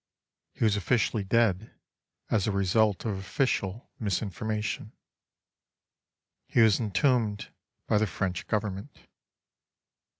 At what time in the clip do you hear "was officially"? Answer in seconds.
0.63-1.23